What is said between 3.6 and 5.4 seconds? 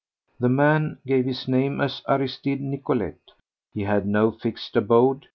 He had no fixed abode.